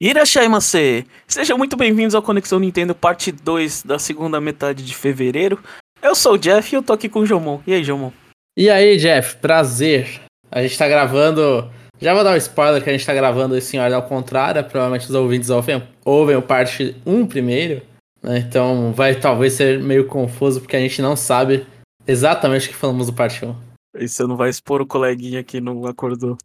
[0.00, 1.04] Irashaimase!
[1.26, 5.58] Sejam muito bem-vindos ao Conexão Nintendo parte 2 da segunda metade de fevereiro.
[6.00, 7.60] Eu sou o Jeff e eu tô aqui com o Jomon.
[7.66, 8.12] E aí, Jomon?
[8.56, 10.20] E aí, Jeff, prazer.
[10.52, 11.68] A gente tá gravando.
[12.00, 14.62] Já vou dar um spoiler que a gente tá gravando esse em ordem ao contrário.
[14.62, 17.82] Provavelmente os ouvintes ouvem, ouvem o parte 1 primeiro.
[18.22, 18.38] Né?
[18.38, 21.66] Então vai talvez ser meio confuso porque a gente não sabe
[22.06, 23.52] exatamente o que falamos do parte 1.
[23.98, 26.38] E você não vai expor o coleguinha que não acordou?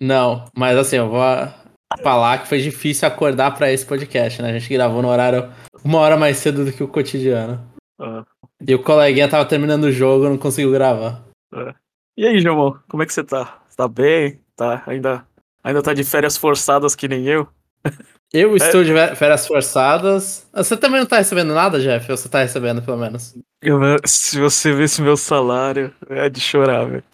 [0.00, 1.20] Não, mas assim, eu vou
[2.00, 4.50] falar que foi difícil acordar para esse podcast, né?
[4.50, 5.50] A gente gravou no horário
[5.84, 7.60] uma hora mais cedo do que o cotidiano.
[7.98, 8.24] Ah,
[8.66, 11.22] E o coleguinha tava terminando o jogo não conseguiu gravar.
[11.52, 11.74] ah.
[12.16, 12.74] E aí, Jomon?
[12.88, 13.62] Como é que você tá?
[13.76, 14.40] Tá bem?
[14.54, 14.82] Tá?
[14.86, 15.24] Ainda,
[15.64, 17.48] ainda tá de férias forçadas que nem eu?
[18.32, 20.46] Eu estou de ve- férias forçadas.
[20.52, 22.10] Você também não tá recebendo nada, Jeff?
[22.10, 23.34] Ou você tá recebendo, pelo menos?
[23.62, 27.04] Eu- se você visse meu salário, é de chorar, velho.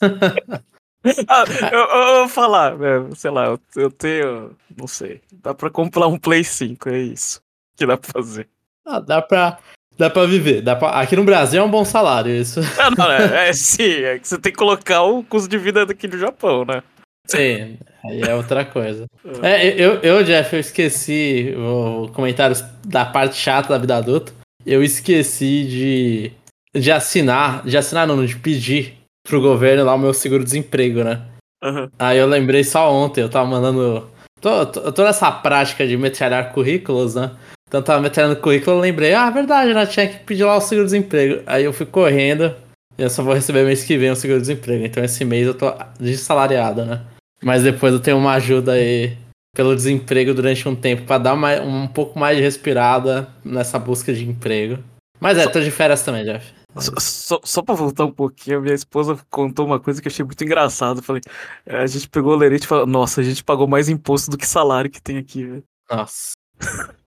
[1.28, 5.54] Ah, eu, eu, eu vou falar, velho, sei lá, eu, eu tenho, não sei, dá
[5.54, 7.40] pra comprar um Play 5, é isso
[7.76, 8.48] que dá pra fazer.
[8.84, 9.58] Ah, dá pra,
[9.98, 10.62] dá pra viver.
[10.62, 10.90] Dá pra...
[11.00, 12.60] Aqui no Brasil é um bom salário, isso.
[12.78, 15.84] Ah, não, é, é sim, é que você tem que colocar o custo de vida
[15.84, 16.82] daqui do Japão, né?
[17.26, 19.06] Sim, aí é outra coisa.
[19.42, 24.32] É, eu, eu, Jeff, eu esqueci o comentário da parte chata da vida adulta.
[24.64, 26.32] Eu esqueci de,
[26.80, 28.95] de assinar, de assinar não, de pedir
[29.26, 31.22] pro governo lá o meu seguro-desemprego, né?
[31.62, 31.90] Aham.
[31.98, 34.08] Aí eu lembrei só ontem, eu tava mandando.
[34.40, 37.32] Tô, tô, toda essa prática de metralhar currículos, né?
[37.68, 39.84] Então eu tava metralhando currículo, eu lembrei, ah, verdade, né?
[39.86, 41.42] Tinha que pedir lá o seguro-desemprego.
[41.46, 42.54] Aí eu fui correndo
[42.96, 44.84] e eu só vou receber mês que vem o seguro-desemprego.
[44.84, 47.00] Então esse mês eu tô desalariado, né?
[47.42, 49.16] Mas depois eu tenho uma ajuda aí
[49.54, 54.12] pelo desemprego durante um tempo pra dar mais, um pouco mais de respirada nessa busca
[54.12, 54.78] de emprego.
[55.18, 56.52] Mas é, tô de férias também, Jeff.
[56.78, 60.24] Só, só, só pra voltar um pouquinho, minha esposa contou uma coisa que eu achei
[60.24, 61.02] muito engraçado.
[61.02, 61.22] Falei,
[61.64, 64.36] é, a gente pegou o lerite e falou, nossa, a gente pagou mais imposto do
[64.38, 65.64] que salário que tem aqui, velho.
[65.90, 66.32] Nossa.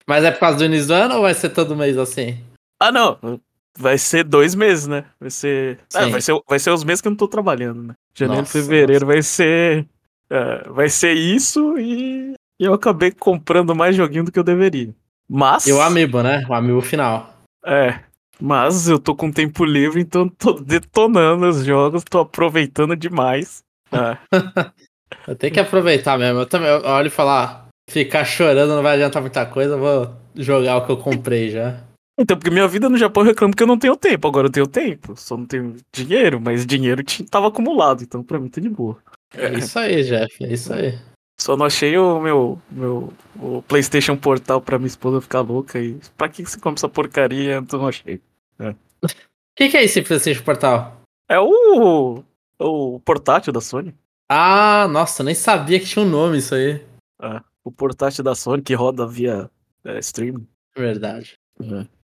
[0.07, 2.39] Mas é por causa do início do ano ou vai ser todo mês assim?
[2.79, 3.39] Ah, não,
[3.77, 5.05] vai ser dois meses, né?
[5.19, 7.93] Vai ser, é, vai ser, vai ser os meses que eu não tô trabalhando, né?
[8.15, 9.87] Janeiro, Nossa, fevereiro vai ser,
[10.29, 14.93] é, vai ser isso e e eu acabei comprando mais joguinho do que eu deveria.
[15.29, 16.43] Mas, E o Amiibo, né?
[16.49, 17.33] O Amiibo final.
[17.65, 17.99] é,
[18.41, 23.63] mas eu tô com tempo livre, então tô detonando os jogos, tô aproveitando demais.
[23.91, 24.17] É.
[25.27, 26.41] Eu tenho que aproveitar mesmo.
[26.41, 30.77] Eu também eu olho e falar, ficar chorando não vai adiantar muita coisa, vou jogar
[30.77, 31.81] o que eu comprei já.
[32.21, 34.27] Então, porque minha vida no Japão eu reclamo que eu não tenho tempo.
[34.27, 35.13] Agora eu tenho tempo.
[35.15, 37.01] Só não tenho dinheiro, mas dinheiro
[37.31, 38.03] tava acumulado.
[38.03, 38.97] Então, pra mim, tá de boa.
[39.33, 40.99] É isso aí, Jeff, é isso aí.
[41.39, 45.79] Só não achei o meu, meu o PlayStation Portal pra minha esposa ficar louca.
[45.79, 47.53] E pra que você compra essa porcaria?
[47.53, 48.19] Eu não achei.
[48.59, 49.07] O
[49.55, 51.01] que, que é esse PlayStation Portal?
[51.29, 52.23] É o,
[52.59, 53.95] o portátil da Sony.
[54.29, 56.85] Ah, nossa, nem sabia que tinha um nome isso aí.
[57.21, 59.49] É, o portátil da Sony que roda via
[59.83, 60.47] é, streaming.
[60.77, 61.37] Verdade.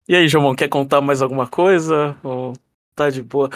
[0.09, 2.17] E aí, João, quer contar mais alguma coisa?
[2.23, 2.55] Ou
[2.95, 3.51] tá de boa?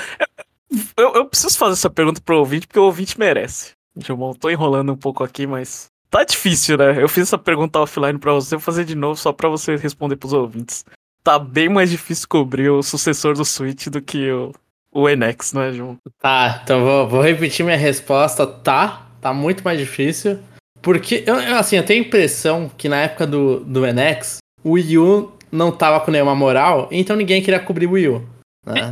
[0.96, 3.72] Eu, eu preciso fazer essa pergunta pro ouvinte, porque o ouvinte merece.
[3.96, 7.02] João, tô enrolando um pouco aqui, mas tá difícil, né?
[7.02, 10.16] Eu fiz essa pergunta offline pra você, vou fazer de novo só pra você responder
[10.16, 10.84] pros ouvintes.
[11.26, 14.52] Tá bem mais difícil cobrir o sucessor do Switch do que o,
[14.92, 15.98] o NX, não é, João?
[16.22, 18.46] Tá, então vou, vou repetir minha resposta.
[18.46, 20.38] Tá, tá muito mais difícil.
[20.80, 24.98] Porque, eu, assim, eu tenho a impressão que na época do, do NX, o Wii
[24.98, 28.28] U não tava com nenhuma moral, então ninguém queria cobrir o Wii U.
[28.64, 28.90] né?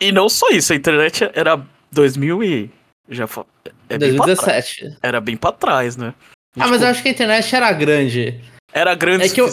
[0.00, 1.60] E não só isso, a internet era
[1.90, 2.70] 2000 e...
[3.08, 3.44] Já fa-
[3.88, 4.38] é bem pra trás.
[4.38, 4.98] 2017.
[5.02, 6.14] Era bem pra trás, né?
[6.56, 8.40] Ah, mas eu acho que a internet era grande.
[8.72, 9.48] Era grande É que eu-.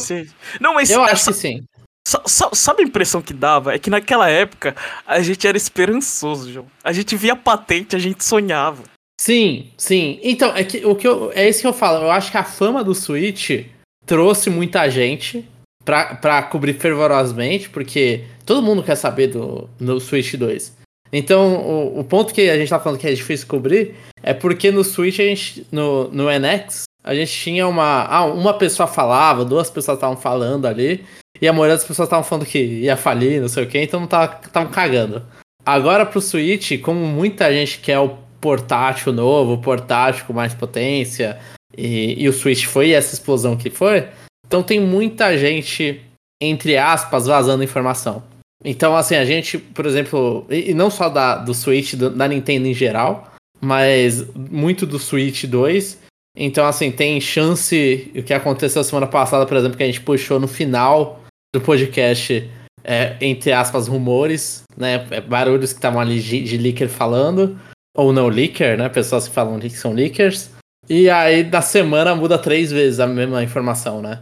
[0.59, 1.63] Não, mas Eu essa- acho que sim.
[2.07, 3.73] Sa- sa- Sabe a impressão que dava?
[3.73, 4.75] É que naquela época
[5.07, 6.65] a gente era esperançoso, João.
[6.83, 8.83] A gente via patente, a gente sonhava.
[9.19, 10.19] Sim, sim.
[10.21, 12.03] Então, é, que, o que eu, é isso que eu falo.
[12.05, 13.65] Eu acho que a fama do Switch
[14.05, 15.47] trouxe muita gente
[15.85, 20.75] pra, pra cobrir fervorosamente, porque todo mundo quer saber do, do Switch 2.
[21.11, 24.71] Então, o, o ponto que a gente tá falando que é difícil cobrir é porque
[24.71, 28.03] no Switch, a gente, no, no NX, a gente tinha uma.
[28.05, 31.05] Ah, uma pessoa falava, duas pessoas estavam falando ali,
[31.43, 33.99] e a maioria das pessoas estavam falando que ia falir, não sei o que, então
[33.99, 35.21] não estavam cagando.
[35.65, 41.37] Agora pro Switch, como muita gente quer o portátil novo, o portátil com mais potência,
[41.77, 44.07] e, e o Switch foi essa explosão que foi,
[44.47, 45.99] então tem muita gente,
[46.41, 48.23] entre aspas, vazando informação.
[48.63, 52.67] Então, assim, a gente, por exemplo, e, não só da, do Switch, do- da Nintendo
[52.67, 55.99] em geral, mas muito do Switch 2.
[56.37, 60.39] Então, assim, tem chance, o que aconteceu semana passada, por exemplo, que a gente puxou
[60.39, 61.19] no final
[61.53, 62.49] do podcast,
[62.83, 65.05] é, entre aspas, rumores, né?
[65.11, 67.57] é, Barulhos que estavam ali de, de leaker falando,
[67.95, 68.89] ou não leaker, né?
[68.89, 70.49] Pessoas que falam que são leakers.
[70.89, 74.19] E aí, da semana, muda três vezes a mesma informação, né?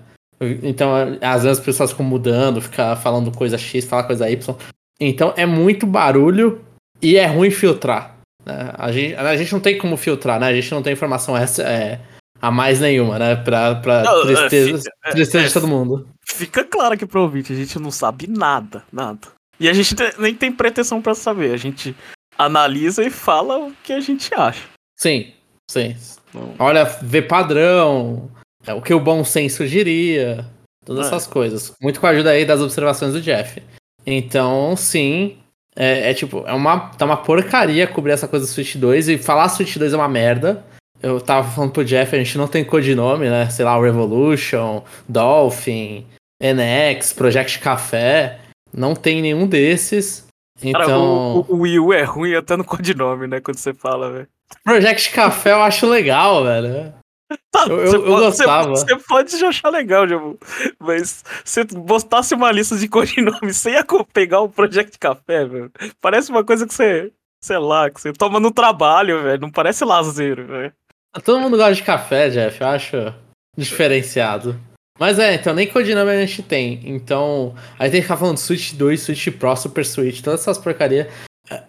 [0.64, 0.92] Então,
[1.22, 4.56] às vezes as pessoas ficam mudando, ficam falando coisa X, falar coisa Y.
[5.00, 6.62] Então, é muito barulho
[7.02, 8.18] e é ruim filtrar.
[8.46, 8.74] Né?
[8.74, 10.48] A, gente, a gente não tem como filtrar, né?
[10.48, 12.00] A gente não tem informação essa, é,
[12.42, 13.36] a mais nenhuma, né?
[13.36, 16.08] Pra, pra Não, é, tristeza, é, tristeza é, de todo mundo.
[16.34, 19.28] Fica claro aqui pro ouvinte, a gente não sabe nada, nada.
[19.60, 21.96] E a gente te- nem tem pretensão pra saber, a gente
[22.38, 24.64] analisa e fala o que a gente acha.
[24.98, 25.32] Sim,
[25.70, 25.96] sim.
[26.58, 28.32] Olha, vê padrão,
[28.66, 30.46] é, o que o bom senso diria,
[30.86, 31.08] todas É.
[31.10, 31.74] essas coisas.
[31.82, 33.62] Muito com a ajuda aí das observações do Jeff.
[34.06, 35.38] Então, sim,
[35.76, 39.18] é, é tipo, é uma, tá uma porcaria cobrir essa coisa do Switch 2 e
[39.18, 40.66] falar Switch 2 é uma merda.
[41.04, 43.50] Eu tava falando pro Jeff, a gente não tem codinome, né?
[43.50, 46.06] Sei lá, o Revolution, Dolphin,
[46.42, 48.40] NX, Project Café.
[48.74, 50.26] Não tem nenhum desses.
[50.72, 53.40] Cara, Então, o, o, o Wii U é ruim até no codinome, né?
[53.40, 54.28] Quando você fala, velho.
[54.64, 56.94] Project Café eu acho legal, velho.
[57.50, 58.68] Tá, Eu- eu- você eu pode- você gostava.
[58.68, 60.38] pode- Você pode já achar legal, Jabu.
[60.80, 65.72] Mas se botasse uma lista de codinomes, você ia co- pegar o Project Café, velho.
[66.02, 67.12] Parece uma coisa que você,
[67.42, 69.42] sei lá, que você toma no trabalho, velho.
[69.42, 70.74] Não parece lazer, velho.
[71.24, 72.62] Todo mundo gosta de café, Jeff.
[72.62, 72.96] Eu acho
[73.58, 74.56] diferenciado.
[75.00, 76.80] Mas é, então nem codinome a gente tem.
[76.84, 81.08] Então, aí tem que ficar falando Switch 2, Switch Pro, Super Switch, todas essas porcarias.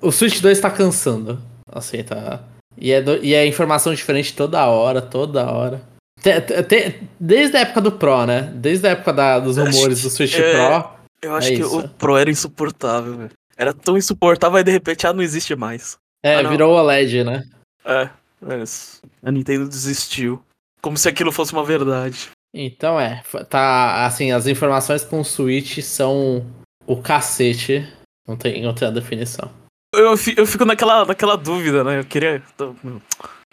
[0.01, 1.41] O Switch 2 tá cansando.
[1.71, 2.43] Assim, tá.
[2.77, 5.83] E é, do- e é informação diferente toda hora, toda hora.
[6.21, 8.53] Te- te- te- desde a época do Pro, né?
[8.55, 10.91] Desde a época da- dos acho rumores do Switch é, Pro.
[11.23, 11.79] Eu acho É que isso.
[11.79, 13.31] o Pro era insuportável, velho.
[13.57, 15.97] Era tão insuportável e de repente, ah, não existe mais.
[16.25, 17.45] É, Ah, virou OLED, né?
[17.85, 18.09] É,
[18.41, 20.43] mas a Nintendo desistiu.
[20.81, 22.31] Como se aquilo fosse uma verdade.
[22.55, 26.45] Então é, tá assim, as informações com o Switch são
[26.87, 27.87] o cacete.
[28.29, 29.51] Não tem outra definição.
[29.95, 32.01] Eu, eu fico naquela, naquela dúvida, né?
[32.01, 32.43] Eu queria.
[32.57, 32.75] tô-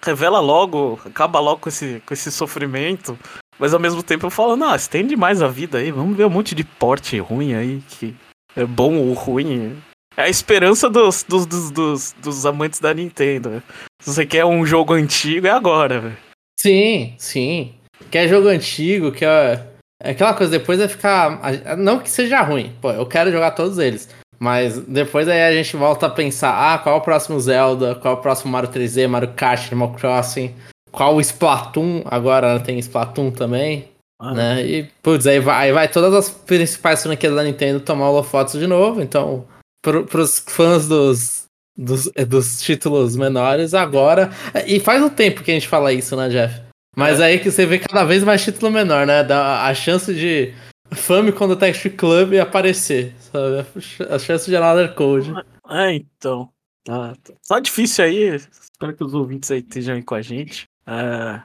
[0.01, 3.17] Revela logo, acaba logo com esse, com esse sofrimento.
[3.59, 5.91] Mas ao mesmo tempo eu falo, não, estende mais a vida aí.
[5.91, 8.15] Vamos ver um monte de porte ruim aí, que
[8.55, 9.77] é bom ou ruim.
[10.15, 13.49] É a esperança dos, dos, dos, dos, dos amantes da Nintendo.
[13.49, 13.63] né?
[14.01, 16.17] Se você quer um jogo antigo, é agora, velho.
[16.57, 17.75] Sim, sim.
[18.09, 19.67] Quer jogo antigo, quer.
[20.01, 21.39] É aquela coisa, depois vai ficar.
[21.77, 24.09] Não que seja ruim, pô, eu quero jogar todos eles.
[24.39, 28.15] Mas depois aí a gente volta a pensar, ah, qual é o próximo Zelda, qual
[28.15, 30.55] é o próximo Mario 3D, Mario Kart, Animal Crossing,
[30.91, 34.65] qual o Splatoon, agora tem Splatoon também, Ah, né?
[34.65, 38.65] E, putz, aí vai, aí vai todas as principais franquias da Nintendo tomar holofotes de
[38.65, 39.45] novo, então,
[39.81, 41.43] pro, pros fãs dos,
[41.77, 44.31] dos, dos títulos menores, agora...
[44.65, 46.61] E faz um tempo que a gente fala isso, né, Jeff?
[46.95, 49.23] Mas aí que você vê cada vez mais título menor, né?
[49.23, 50.53] Dá a chance de
[50.91, 53.65] Famicom Detective Club aparecer, sabe?
[54.09, 55.31] A chance de Another Code.
[55.69, 56.49] É, então.
[56.83, 58.35] Tá, tá- tá difícil aí.
[58.35, 60.67] Espero que os ouvintes aí estejam aí com a gente.
[60.87, 61.41] É,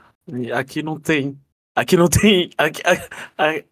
[0.55, 1.39] aqui não tem.
[1.77, 2.51] Aqui não tem.
[2.57, 2.83] Aqui,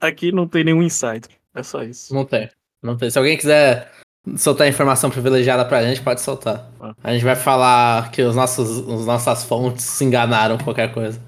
[0.00, 1.30] aqui não tem nenhum insider.
[1.54, 2.14] É só isso.
[2.14, 2.50] Não tem.
[2.82, 3.08] Não tem.
[3.10, 3.90] Se alguém quiser
[4.36, 6.69] soltar informação privilegiada pra gente, pode soltar.
[6.80, 6.94] Ah.
[7.02, 11.20] A gente vai falar que os nossos, os nossas fontes se enganaram qualquer coisa.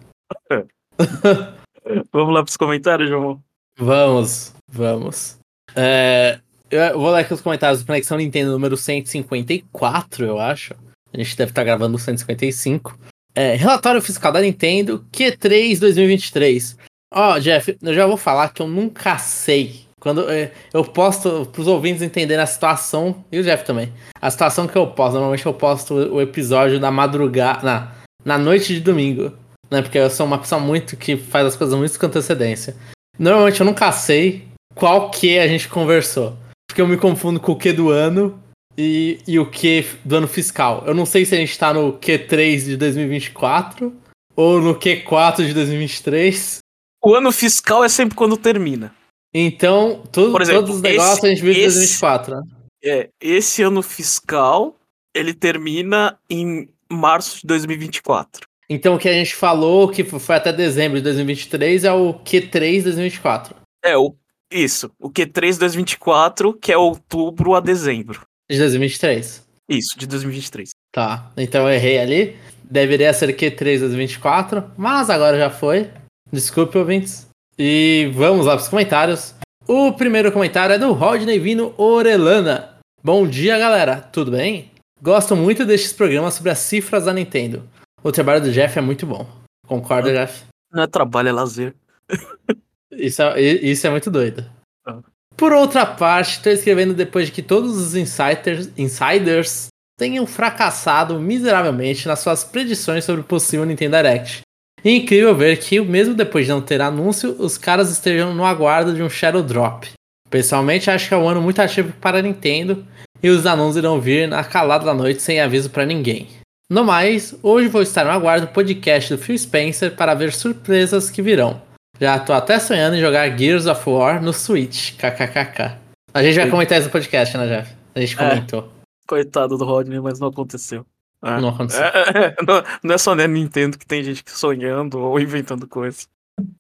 [2.13, 3.41] Vamos lá pros comentários, João.
[3.79, 5.39] Vamos, vamos.
[5.75, 6.39] É,
[6.71, 10.75] eu vou ler aqui os comentários do Conexão Nintendo número 154, eu acho.
[11.13, 12.99] A gente deve estar gravando o 155.
[13.35, 16.77] É, relatório fiscal da Nintendo Q3 2023.
[17.13, 19.85] Ó, Jeff, eu já vou falar que eu nunca sei.
[20.01, 23.93] Quando é, eu posto pros ouvintes entenderem a situação, e o Jeff também.
[24.21, 27.93] A situação que eu posto, normalmente eu posto o episódio na madrugada, na,
[28.25, 29.33] na noite de domingo.
[29.71, 32.77] Né, porque eu sou uma pessoa muito que faz as coisas muito com antecedência.
[33.19, 36.37] Normalmente eu nunca sei qual que a gente conversou.
[36.69, 38.41] Porque eu me confundo com o que do ano
[38.77, 40.83] e, e o que do ano fiscal.
[40.87, 43.95] Eu não sei se a gente tá no Q3 de 2024
[44.37, 46.59] ou no Q4 de 2023.
[47.05, 48.95] O ano fiscal é sempre quando termina.
[49.33, 52.43] Então, tudo, exemplo, todos os negócios esse- a gente viu em esse- 2024, né?
[52.85, 54.77] É, esse ano fiscal,
[55.15, 58.47] ele termina em março de 2024.
[58.69, 62.83] Então o que a gente falou, que foi até dezembro de 2023, é o Q3
[62.83, 63.55] 2024.
[63.85, 64.15] É, o,
[64.51, 64.91] isso.
[64.99, 68.23] O Q3 2024, que é outubro a dezembro.
[68.51, 69.45] De 2023.
[69.69, 70.71] Isso, de 2023.
[70.93, 72.37] Tá, então eu errei ali.
[72.63, 75.91] Deveria ser Q3 2024, mas agora já foi.
[76.33, 77.29] Desculpe, ouvintes.
[77.59, 79.35] E vamos lá para os comentários.
[79.67, 82.75] O primeiro comentário é do Rodney Vino Orelana.
[83.03, 83.97] Bom dia, galera.
[84.01, 84.71] Tudo bem?
[85.01, 87.63] Gosto muito destes programas sobre as cifras da Nintendo.
[88.05, 89.27] O trabalho do Jeff é muito bom.
[89.67, 90.45] Concorda, Jeff?
[90.71, 91.75] Não é trabalho, é lazer.
[92.93, 94.49] Isso é, isso é muito doido.
[94.87, 95.01] Ah.
[95.37, 99.67] Por outra parte, estou escrevendo depois de que todos os insiders, insiders
[99.99, 104.43] tenham fracassado miseravelmente nas suas predições sobre o possível Nintendo Direct.
[104.85, 108.95] E incrível ver que, mesmo depois de não ter anúncio, os caras estejam no aguardo
[108.95, 109.91] de um Shadow Drop.
[110.31, 112.87] Pessoalmente, acho que é um ano muito ativo para a Nintendo
[113.21, 116.29] e os anúncios irão vir na calada da noite sem aviso para ninguém.
[116.71, 121.11] No mais, hoje vou estar no aguardo do podcast do Phil Spencer para ver surpresas
[121.11, 121.61] que virão.
[122.01, 125.77] Já tô até sonhando em jogar Gears of War no Switch, kkkk.
[126.13, 127.75] A gente vai comentar isso no podcast, né, Jeff?
[127.95, 128.17] A gente É.
[128.29, 128.73] comentou.
[129.07, 130.87] Coitado do Rodney, mas não aconteceu.
[131.23, 131.39] É.
[131.41, 131.85] Não aconteceu.
[131.85, 135.67] É, é, é, não, não é só na Nintendo que tem gente sonhando ou inventando
[135.67, 136.07] coisa.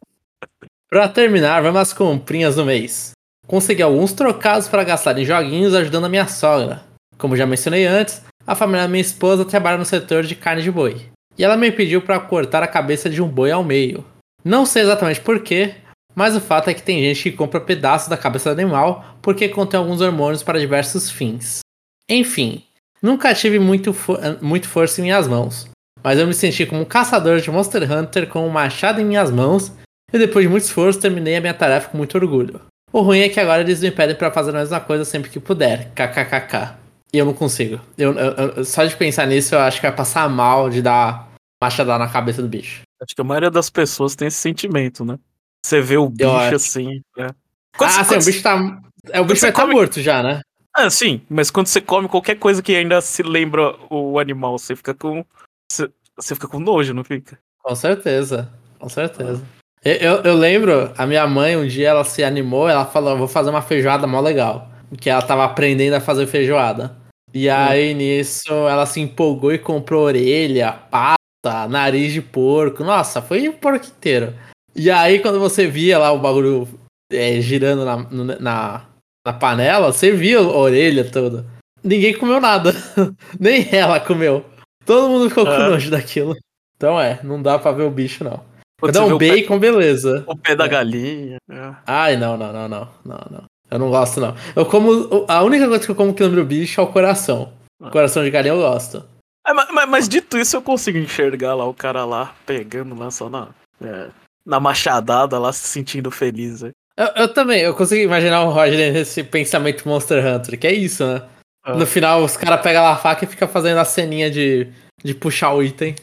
[0.91, 3.13] Pra terminar, vamos às comprinhas do mês.
[3.47, 6.83] Consegui alguns trocados para gastar em joguinhos ajudando a minha sogra.
[7.17, 10.71] Como já mencionei antes, a família da minha esposa trabalha no setor de carne de
[10.71, 11.07] boi.
[11.39, 14.05] E ela me pediu para cortar a cabeça de um boi ao meio.
[14.45, 15.75] Não sei exatamente porquê,
[16.15, 19.49] mas o fato é que tem gente que compra pedaços da cabeça do animal porque
[19.49, 21.61] contém alguns hormônios para diversos fins.
[22.09, 22.63] Enfim,
[23.03, 25.69] nunca tive muito, fo- muito força em minhas mãos,
[26.03, 29.31] mas eu me senti como um caçador de Monster Hunter com um machado em minhas
[29.31, 29.73] mãos
[30.13, 32.61] e depois de muito esforço terminei a minha tarefa com muito orgulho.
[32.93, 35.41] O ruim é que agora eles me pedem pra fazer a mesma coisa sempre que
[35.41, 35.91] puder.
[35.95, 36.82] KKKK.
[37.15, 37.81] E eu não consigo.
[37.99, 41.29] Eu, eu- eu- só de pensar nisso eu acho que vai passar mal de dar
[41.63, 42.83] machadada na cabeça do bicho.
[43.01, 45.19] Acho que a maioria das pessoas tem esse sentimento, né?
[45.65, 47.01] Você vê o bicho assim.
[47.19, 47.25] É.
[47.27, 47.35] ah,
[47.77, 48.81] Quando sim, você- o bicho tá.
[49.11, 50.41] É, o bicho vai estar come- morto já, né?
[50.75, 54.75] Ah, sim, mas quando você come qualquer coisa que ainda se lembra o animal, você
[54.75, 55.25] fica com.
[55.71, 57.39] Você, você fica com nojo, não fica?
[57.63, 58.51] Com certeza.
[58.79, 59.43] Com certeza.
[59.85, 63.29] Eu, eu, eu lembro, a minha mãe, um dia ela se animou, ela falou, vou
[63.29, 64.69] fazer uma feijoada mó legal.
[64.99, 66.97] Que ela tava aprendendo a fazer feijoada.
[67.35, 72.85] E aí, nisso, ela se empolgou e comprou orelha, pata, nariz de porco.
[72.85, 74.35] Nossa, foi o porco inteiro.
[74.75, 76.69] E aí, quando você via lá o bagulho
[77.11, 77.97] é, girando na,
[78.39, 78.87] na,
[79.27, 81.47] na panela, você via a orelha toda.
[81.83, 82.73] Ninguém comeu nada.
[83.41, 84.45] Nem ela comeu.
[84.85, 85.69] Todo mundo ficou com Ah.
[85.71, 86.37] nojo daquilo.
[86.77, 88.41] Então é, não dá pra ver o bicho, não.
[88.83, 90.25] Vê um o pé, bacon, beleza.
[90.27, 90.69] o pé da É.
[90.69, 91.37] galinha.
[91.51, 91.75] é.
[91.87, 93.45] Ai, não, não, não, não, não, não.
[93.73, 94.35] Eu não gosto, não.
[94.55, 95.25] Eu como.
[95.27, 97.53] A única coisa que eu como que lembra o bicho é o coração.
[97.83, 97.91] Ah.
[97.91, 99.03] Coração de galinha eu gosto.
[99.47, 103.11] É, ma- ma- mas, dito isso, eu consigo enxergar lá o cara lá, pegando lá
[103.11, 103.49] só na.
[103.83, 104.09] é,
[104.45, 106.63] na machadada lá, se sentindo feliz.
[106.63, 106.71] né?
[106.97, 111.05] Eu, eu também, eu consigo imaginar o Roger nesse pensamento Monster Hunter, que é isso,
[111.07, 111.23] né?
[111.65, 111.75] Ah.
[111.75, 114.69] No final, os caras pegam lá a faca e ficam fazendo a ceninha de,
[115.03, 115.95] de puxar o item.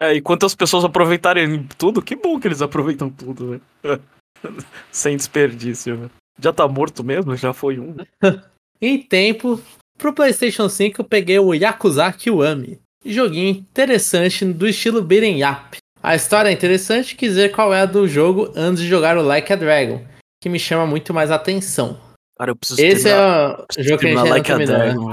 [0.00, 3.98] É, e quantas pessoas aproveitarem tudo, que bom que eles aproveitam tudo, né?
[4.92, 6.10] Sem desperdício, né?
[6.38, 7.36] Já tá morto mesmo?
[7.36, 7.96] Já foi um.
[8.80, 9.60] Em tempo,
[9.96, 12.78] pro PlayStation 5 eu peguei o Yakuza Kiwami.
[13.04, 15.78] Joguinho interessante do estilo beat'em up.
[16.02, 19.52] A história é interessante, quis qual é a do jogo antes de jogar o Like
[19.52, 20.04] a Dragon,
[20.42, 21.98] que me chama muito mais atenção.
[22.38, 24.84] Cara, eu preciso Esse terminar, é o jogo que a gente ainda like terminou, né?
[24.84, 25.08] Dragon,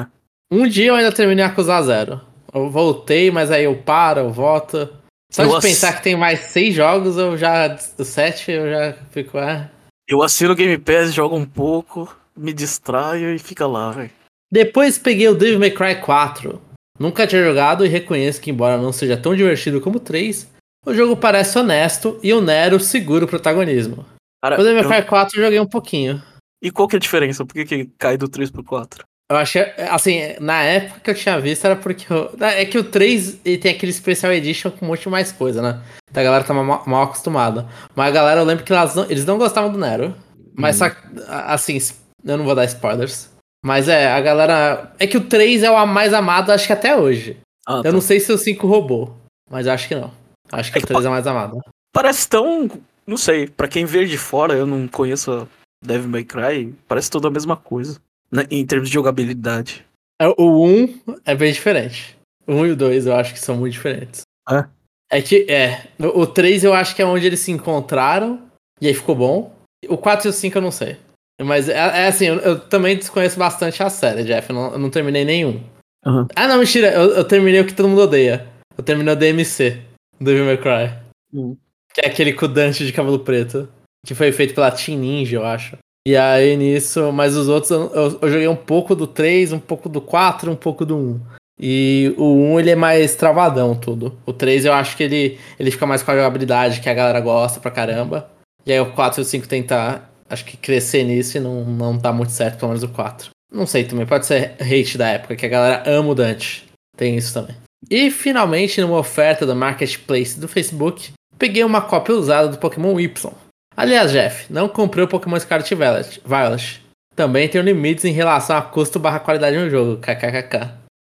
[0.00, 0.06] né?
[0.50, 2.20] Um dia eu ainda terminei Yakuza Zero.
[2.54, 4.88] Eu voltei, mas aí eu paro, eu volto.
[5.32, 7.68] Só de pensar que tem mais seis jogos, eu já.
[7.68, 9.38] Do sete, eu já fico.
[9.38, 9.68] Ah.
[10.08, 14.10] Eu assino o Game Pass, jogo um pouco, me distraio e fica lá, velho.
[14.50, 16.60] Depois peguei o Devil May Cry 4.
[16.98, 20.48] Nunca tinha jogado e reconheço que, embora não seja tão divertido como o 3,
[20.84, 24.04] o jogo parece honesto e o Nero segura o protagonismo.
[24.42, 26.22] Cara, O Devil eu- May Cry 4 eu joguei um pouquinho.
[26.62, 27.44] E qual que é a diferença?
[27.46, 29.04] Por que, que cai do 3 pro 4?
[29.30, 32.12] Eu achei, assim, na época que eu tinha visto era porque.
[32.12, 35.62] eu- é que o 3 ele tem aquele Special Edition com um monte mais coisa,
[35.62, 35.80] né?
[36.10, 37.66] Então a galera tá mal, mal acostumada.
[37.96, 40.14] Mas a galera, eu lembro que não- eles não gostavam do Nero.
[40.54, 40.96] Mas só que,
[41.28, 41.78] a- assim,
[42.24, 43.30] eu não vou dar spoilers.
[43.64, 44.92] Mas é, a galera.
[44.98, 47.38] É que o 3 é o mais amado, acho que até hoje.
[47.66, 47.92] Ah, Eu tá.
[47.92, 49.16] não sei se o 5 roubou,
[49.48, 50.10] mas eu acho que não.
[50.50, 51.58] Acho que É o que 3 é mais amado.
[51.94, 52.68] Parece tão.
[53.06, 55.46] Não sei, pra quem vê de fora, eu não conheço a
[55.82, 57.98] Devil May Cry, parece tudo a mesma coisa.
[58.32, 59.84] Né, em termos de jogabilidade.
[60.20, 62.16] É, O 1 é bem diferente.
[62.46, 64.22] O 1 e o 2 eu acho que são muito diferentes.
[64.50, 64.64] É?
[65.10, 65.88] É que, é.
[66.00, 68.40] O o 3 eu acho que é onde eles se encontraram,
[68.80, 69.54] e aí ficou bom.
[69.88, 70.96] O 4 e o 5 eu não sei.
[71.40, 74.48] Mas é, é assim, eu, eu também desconheço bastante a série, Jeff.
[74.48, 75.62] Eu não, eu não terminei nenhum.
[76.04, 76.26] Aham.
[76.34, 76.92] Ah, não, mentira.
[76.92, 78.46] Eu, eu terminei o que todo mundo odeia.
[78.76, 79.82] Eu terminei o DMC,
[80.18, 80.98] do Devil May Cry.
[81.32, 81.56] Hum.
[81.92, 83.68] Que é aquele com o Dante de cabelo preto.
[84.06, 85.76] Que foi feito pela Team Ninja, eu acho.
[86.06, 89.88] E aí nisso, mas os outros eu, eu- joguei um pouco do 3, um pouco
[89.88, 91.20] do 4, um pouco do 1.
[91.60, 94.18] E o 1 ele é mais travadão tudo.
[94.26, 97.20] O 3 eu acho que ele, ele fica mais com a jogabilidade que a galera
[97.20, 98.28] gosta pra caramba.
[98.66, 101.98] E aí o 4 e o 5 tentar, acho que crescer nisso e não, não
[101.98, 103.30] tá muito certo, pelo menos o 4.
[103.52, 106.64] Não sei também, pode ser hate da época, que a galera ama o Dante.
[106.96, 107.54] Tem isso também.
[107.90, 113.32] E finalmente, numa oferta do Marketplace do Facebook, peguei uma cópia usada do Pokémon Y.
[113.76, 116.20] Aliás, Jeff, não comprei o Pokémon Scarlet Violet.
[116.24, 116.82] Violet.
[117.14, 120.56] Também tem limites em relação a custo barra qualidade no jogo, kkkk.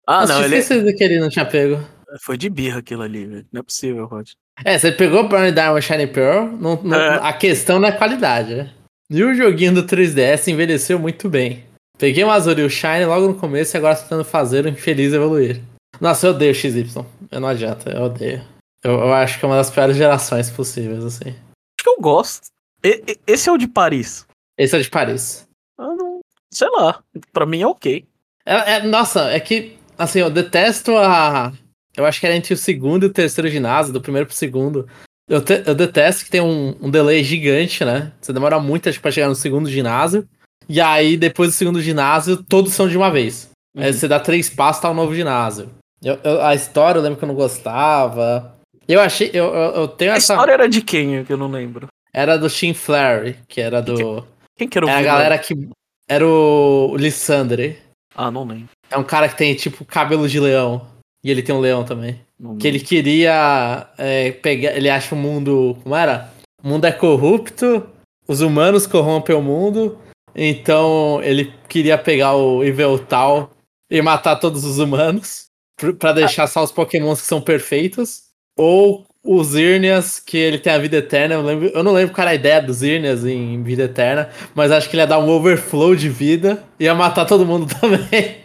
[0.07, 1.79] Ah, Nossa, não, ele, esquecido que ele não tinha pego.
[2.21, 3.45] Foi de birra aquilo ali, velho.
[3.51, 4.29] Não é possível, Rod.
[4.63, 7.19] É, você pegou Burn Diamond Shiny Pearl, não, não, É.
[7.21, 8.69] a questão não é qualidade, né?
[9.09, 11.63] E o joguinho do 3DS envelheceu muito bem.
[11.97, 15.61] Peguei o Azul Shine logo no começo e agora tentando fazer o infeliz evoluir.
[15.99, 17.05] Nossa, eu odeio XY.
[17.31, 18.41] Eu não adianta, eu odeio.
[18.83, 21.29] Eu, eu acho que é uma das piores gerações possíveis, assim.
[21.29, 22.47] Acho que eu gosto.
[22.83, 24.25] E- esse é o de Paris.
[24.57, 25.47] Esse é o de Paris.
[25.77, 26.19] Não,
[26.51, 27.01] sei lá.
[27.33, 28.05] Pra mim é ok.
[28.45, 31.51] É, é- nossa, é que, assim, eu detesto a.
[31.95, 34.87] Eu acho que era entre o segundo e o terceiro ginásio, do primeiro pro segundo.
[35.29, 38.13] Eu, te- eu detesto que tem um, um delay gigante, né?
[38.21, 40.27] Você demora muito acho, pra chegar no segundo ginásio.
[40.69, 43.49] E aí, depois do segundo ginásio, todos são de uma vez.
[43.75, 45.69] Aí você dá três passos, tá o novo ginásio.
[46.01, 48.55] Eu- eu- a história eu lembro que eu não gostava.
[48.87, 49.29] Eu achei.
[49.33, 50.33] Eu, eu, eu tenho A essa.
[50.33, 51.23] história era de quem?
[51.25, 51.87] Que eu não lembro.
[52.13, 54.25] Era do Shin Flare, que era do.
[54.57, 55.15] Quem que era o Era a vilão?
[55.15, 55.53] galera que.
[56.09, 57.77] Era o Lissandre.
[58.15, 58.69] Ah, não lembro.
[58.89, 60.87] É um cara que tem, tipo, cabelo de leão.
[61.23, 62.19] E ele tem um leão também.
[62.39, 62.87] Não Que ele lembro.
[62.89, 64.75] queria é, pegar.
[64.75, 65.77] Ele acha o mundo.
[65.83, 66.31] Como era?
[66.63, 67.87] O mundo é corrupto,
[68.27, 69.97] os humanos corrompem o mundo.
[70.33, 73.51] Então ele queria pegar o Iveltal
[73.91, 75.45] e matar todos os humanos.
[75.79, 78.23] pr- Pra deixar só os pokémons que são perfeitos.
[78.57, 81.35] Ou os Irnias, que ele tem a vida eterna.
[81.35, 84.29] Eu, lembro- eu não lembro qual era a ideia dos Irnias em vida eterna.
[84.55, 86.63] Mas acho que ele ia dar um overflow de vida.
[86.79, 88.37] E ia matar todo mundo também.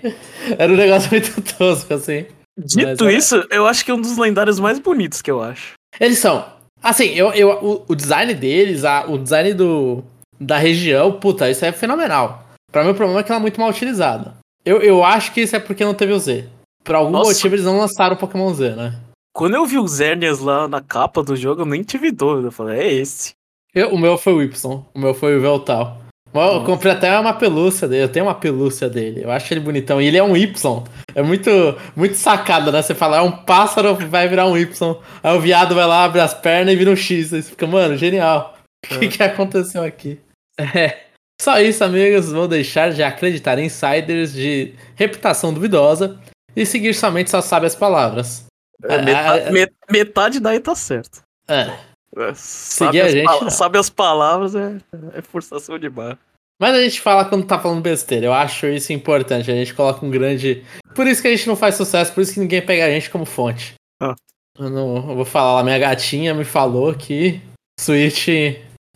[0.58, 2.26] era um negócio muito tosco, assim.
[2.58, 5.42] Dito Mas é- isso, eu acho que é um dos lendários mais bonitos que eu
[5.42, 5.72] acho.
[6.00, 6.44] Eles são.
[6.82, 10.02] Assim, eu, eu, o, o design deles, a- o design do,
[10.40, 12.44] da região, puta, isso é fenomenal.
[12.72, 14.34] Pra mim, o problema é que ela é muito mal utilizada.
[14.64, 16.44] Eu, eu acho que isso é porque não teve o Z.
[16.84, 17.30] Por algum Nossa.
[17.30, 18.94] motivo, eles não lançaram o Pokémon Z, né?
[19.34, 22.48] Quando eu vi os Zernias lá na capa do jogo, eu nem tive dúvida.
[22.48, 23.32] Eu falei, é esse.
[23.74, 25.98] Eu- o meu foi o Y, o meu foi o Veltal.
[26.34, 29.60] Mas Eu comprei até uma pelúcia dele, eu tenho uma pelúcia dele, eu acho ele
[29.60, 30.00] bonitão.
[30.00, 30.82] E ele é um Y.
[31.14, 31.50] É muito,
[31.94, 32.80] muito sacado, né?
[32.80, 34.96] Você fala, é um pássaro, vai virar um Y.
[35.22, 37.34] Aí o viado vai lá, abre as pernas e vira um X.
[37.34, 38.56] Aí você fica, mano, genial.
[38.90, 40.18] O que, que aconteceu aqui?
[40.74, 41.00] É.
[41.40, 42.30] Só isso, amigos.
[42.30, 46.18] Vou deixar de acreditar em insiders de reputação duvidosa
[46.54, 48.44] e seguir somente suas sábias palavras.
[48.84, 51.22] É, Ah, metade, ah, met- metade daí tá certo.
[51.48, 51.70] É.
[52.14, 54.76] É, Sabe, a as, gente, sabe as palavras, é,
[55.14, 56.18] é forçação de barra.
[56.60, 58.26] Mas a gente fala quando tá falando besteira.
[58.26, 59.50] Eu acho isso importante.
[59.50, 60.62] A gente coloca um grande.
[60.94, 63.08] Por isso que a gente não faz sucesso, por isso que ninguém pega a gente
[63.10, 63.74] como fonte.
[64.00, 64.14] Ah.
[64.58, 67.40] Eu, não, eu vou falar lá, minha gatinha me falou que
[67.80, 68.28] Switch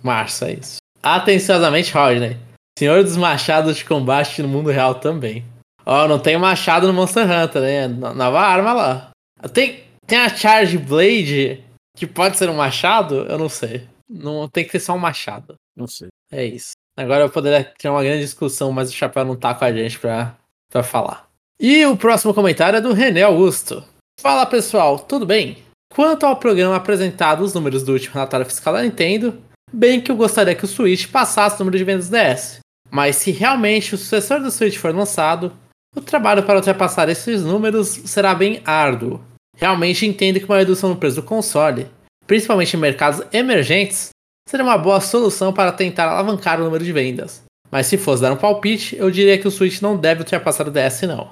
[0.02, 0.76] marça é isso.
[1.02, 2.36] Atenciosamente, Rodney.
[2.78, 5.42] Senhor dos machados de combate no mundo real também.
[5.86, 7.88] Ó, não tem machado no Monster Hunter, né?
[7.88, 9.10] No- Nova arma lá.
[9.52, 11.64] Tem, tem a Charge Blade,
[11.96, 13.26] que pode ser um machado?
[13.28, 13.86] Eu não sei.
[14.08, 15.54] Não tem que ser só um machado.
[15.76, 16.08] Não sei.
[16.30, 16.72] É isso.
[16.96, 19.98] Agora eu poderia ter uma grande discussão, mas o Chapéu não tá com a gente
[19.98, 20.36] pra,
[20.70, 21.26] pra falar.
[21.60, 23.84] E o próximo comentário é do René Augusto.
[24.20, 25.58] Fala pessoal, tudo bem?
[25.92, 29.40] Quanto ao programa apresentado os números do último relatório fiscal da Nintendo,
[29.72, 32.60] bem que eu gostaria que o Switch passasse o número de vendas DS.
[32.90, 35.52] Mas se realmente o sucessor do Switch for lançado,
[35.96, 39.20] o trabalho para ultrapassar esses números será bem árduo.
[39.56, 41.88] Realmente entendo que uma redução no preço do console,
[42.26, 44.10] principalmente em mercados emergentes,
[44.48, 47.42] seria uma boa solução para tentar alavancar o número de vendas.
[47.70, 50.70] Mas se fosse dar um palpite, eu diria que o Switch não deve ultrapassar o
[50.70, 51.30] DS, não.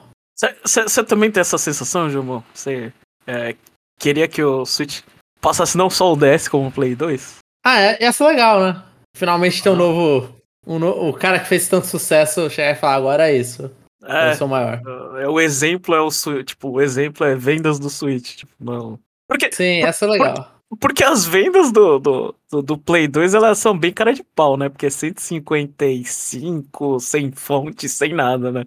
[0.65, 2.43] Você também tem essa sensação, Gilmão?
[2.53, 2.93] Você
[3.27, 3.55] é,
[4.01, 5.01] queria que o Switch
[5.41, 7.37] passasse não só o DS como o Play 2?
[7.65, 8.83] Ah, é, ia ser legal, né?
[9.17, 10.35] Finalmente ter um novo.
[10.67, 13.71] Um no- o cara que fez tanto sucesso chegar e falar, agora é isso.
[14.07, 14.81] É, maior.
[15.19, 16.09] é, o exemplo é o.
[16.45, 18.37] Tipo, o exemplo é vendas do Switch.
[18.37, 18.99] Tipo, não.
[19.27, 20.51] Porque, Sim, ia ser legal.
[20.81, 24.57] porque as vendas do, do, do, do Play 2 elas são bem cara de pau,
[24.57, 24.69] né?
[24.69, 28.65] Porque é 155, sem fonte, sem nada, né?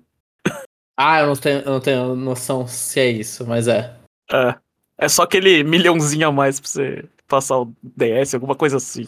[0.98, 3.96] Ah, eu não tenho, eu não tenho noção se é isso, mas é.
[4.32, 4.56] É.
[4.98, 9.06] É só aquele milhãozinho a mais pra você passar o DS, alguma coisa assim.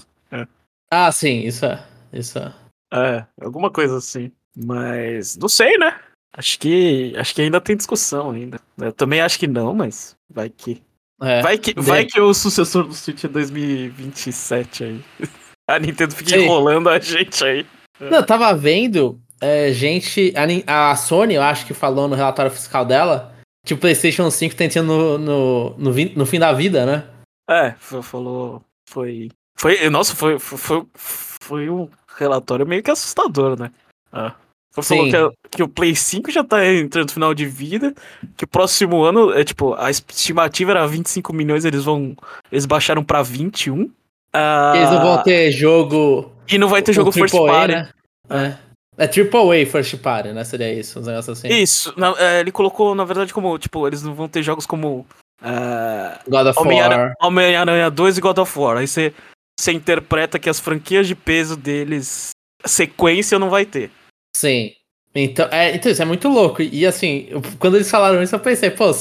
[0.91, 1.83] Ah, sim, isso é.
[2.11, 2.53] Isso é.
[2.91, 4.31] É, alguma coisa assim.
[4.55, 5.99] Mas não sei, né?
[6.35, 8.59] Acho que acho que ainda tem discussão ainda.
[8.77, 10.81] Eu também acho que não, mas vai que
[11.21, 11.41] é.
[11.41, 15.01] vai que de- vai que o sucessor do Switch é 2027 aí.
[15.69, 16.45] A Nintendo fica Sim.
[16.45, 17.63] enrolando a gente aí.
[17.99, 20.33] Não, eu tava vendo é, gente.
[20.65, 24.55] A, a Sony, eu acho que falou no relatório fiscal dela que o PlayStation 5
[24.55, 27.07] tá entrando no, no, no, no fim da vida, né?
[27.47, 33.71] É, falou foi foi, nossa, foi foi, foi, foi um relatório meio que assustador, né?
[34.11, 34.33] Ah.
[34.71, 35.09] Falou Sim.
[35.09, 37.93] que, a- que o Play 5 já tá entrando no final de vida,
[38.37, 42.15] que o próximo ano, é tipo, a estimativa era 25 milhões, eles vão.
[42.51, 43.89] Eeles baixaram pra 21.
[44.31, 46.31] Ah, Eles não vão ter jogo.
[46.47, 47.73] E não vai ter jogo First AAA, Party.
[47.73, 47.89] né?
[48.29, 48.69] É.
[49.03, 50.43] É Triple A First Party, né?
[50.43, 51.47] Seria isso, uns negócios assim.
[51.47, 55.05] Isso, na- é, ele colocou, na verdade, como, tipo, eles não vão ter jogos como
[55.41, 57.13] Uh, God of War.
[57.21, 58.77] Homem-Aranha 2 e God of War.
[58.77, 59.13] Aí você,
[59.57, 62.31] você interpreta que as franquias de peso deles,
[62.65, 63.89] sequência não vai ter.
[64.35, 64.71] Sim.
[65.13, 66.61] Então, é, então isso é muito louco.
[66.61, 68.91] E assim, eu, quando eles falaram isso, eu pensei, pô,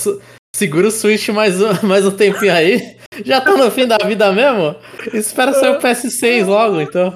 [0.54, 2.96] segura o Switch mais, mais um tempinho aí.
[3.24, 4.76] Já tá no fim da vida mesmo?
[5.12, 7.14] Espera sair o PS6 logo, então.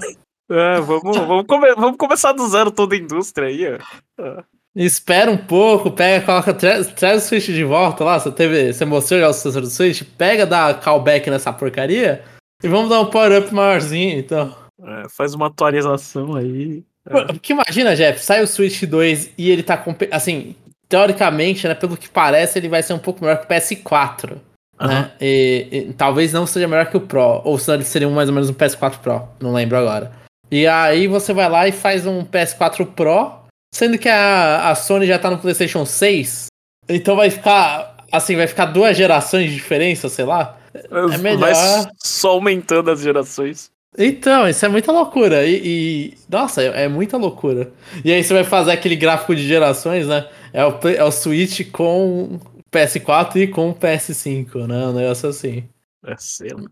[0.50, 4.22] É, vamos, vamos, come vamos começar do zero toda a indústria aí, ó.
[4.22, 4.44] É.
[4.74, 8.18] Espera um pouco, pega, coloca, traz, traz o Switch de volta lá.
[8.18, 12.24] Você, teve, você mostrou já o sucessor do Switch, pega, dá callback nessa porcaria
[12.62, 14.54] e vamos dar um power-up maiorzinho, então.
[14.82, 16.82] É, faz uma atualização aí.
[17.04, 20.54] Porque imagina, Jeff, sai o Switch 2 e ele tá assim,
[20.88, 24.38] teoricamente, né, pelo que parece, ele vai ser um pouco melhor que o PS4.
[24.80, 24.88] Uhum.
[24.88, 25.10] Né?
[25.20, 28.34] E, e, talvez não seja melhor que o Pro, ou se ele seria mais ou
[28.34, 30.12] menos um PS4 Pro, não lembro agora.
[30.50, 33.32] E aí você vai lá e faz um PS4 Pro,
[33.74, 36.46] sendo que a, a Sony já tá no PlayStation 6,
[36.88, 40.58] então vai ficar assim, vai ficar duas gerações de diferença, sei lá.
[40.74, 41.40] É melhor.
[41.40, 41.54] Vai
[41.98, 43.71] só aumentando as gerações.
[43.96, 45.46] Então, isso é muita loucura.
[45.46, 47.72] E, e nossa, é, é, muita loucura.
[48.04, 50.28] E aí você vai fazer aquele gráfico de gerações, né?
[50.52, 52.38] É o, é o Switch com
[52.72, 54.86] PS4 e com PS5, né?
[54.86, 55.64] Um negócio assim.
[56.04, 56.14] É.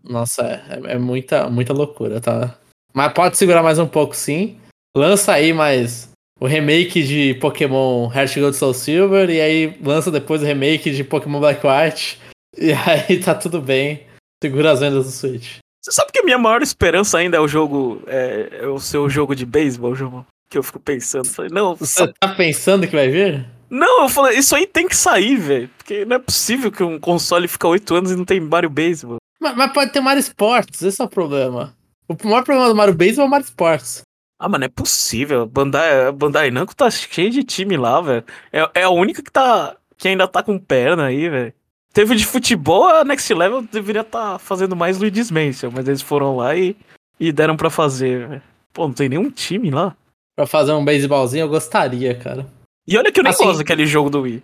[0.03, 2.57] Nossa, é, é, muita, muita loucura, tá?
[2.93, 4.57] Mas pode segurar mais um pouco, sim.
[4.95, 10.41] Lança aí mais o remake de Pokémon Heart Gold Soul Silver e aí lança depois
[10.41, 12.19] o remake de Pokémon Black White.
[12.57, 14.05] E aí tá tudo bem.
[14.43, 15.59] Segura as vendas do Switch.
[15.81, 18.03] Você sabe que a minha maior esperança ainda é o jogo.
[18.05, 20.25] É, é o seu jogo de beisebol, João?
[20.49, 21.25] Que eu fico pensando.
[21.25, 21.75] Falei, não.
[21.75, 23.45] Você tá pensando que vai vir?
[23.69, 25.69] Não, eu falei, isso aí tem que sair, velho.
[25.77, 29.17] Porque não é possível que um console fica 8 anos e não tem Mario Baseball.
[29.39, 31.73] Mas, mas, pode ter Mario Sports, esse é o problema.
[32.07, 34.01] O maior problema do Mario Baseball é o Mario Sports.
[34.37, 35.45] Ah, mas não é possível.
[35.47, 38.25] Bandai, Bandai Namco tá cheio de time lá, velho.
[38.51, 39.77] É, é a única que tá.
[39.97, 41.53] que ainda tá com perna aí, velho.
[41.93, 46.01] Teve de futebol, a Next Level deveria estar tá fazendo mais Luigi's Mansion, mas eles
[46.01, 46.75] foram lá e,
[47.19, 48.41] e deram para fazer.
[48.73, 49.95] Pô, não tem nenhum time lá.
[50.35, 52.47] Pra fazer um beisebólzinho eu gostaria, cara.
[52.87, 54.41] E olha que eu nem assim, gosto daquele jogo do Wii.